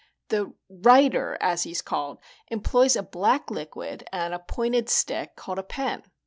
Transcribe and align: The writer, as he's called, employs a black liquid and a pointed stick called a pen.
The 0.29 0.51
writer, 0.67 1.37
as 1.39 1.61
he's 1.61 1.83
called, 1.83 2.17
employs 2.47 2.95
a 2.95 3.03
black 3.03 3.51
liquid 3.51 4.03
and 4.11 4.33
a 4.33 4.39
pointed 4.39 4.89
stick 4.89 5.35
called 5.35 5.59
a 5.59 5.63
pen. 5.63 6.01